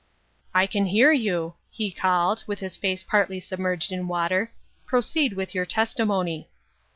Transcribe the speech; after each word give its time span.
"I 0.55 0.65
can 0.65 0.87
hear 0.87 1.11
you," 1.11 1.53
he 1.69 1.91
called, 1.91 2.43
with 2.47 2.57
his 2.57 2.75
face 2.75 3.03
partly 3.03 3.39
submerged 3.39 3.91
in 3.91 4.07
water;" 4.07 4.51
proceed 4.87 5.33
with 5.33 5.53
your 5.53 5.67
testi 5.67 6.07
mony." 6.07 6.49